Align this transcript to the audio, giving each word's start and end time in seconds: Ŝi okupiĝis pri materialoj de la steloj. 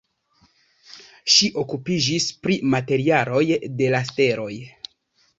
Ŝi 1.33 1.49
okupiĝis 1.63 2.25
pri 2.45 2.55
materialoj 2.75 3.43
de 3.83 3.91
la 3.97 4.01
steloj. 4.09 4.49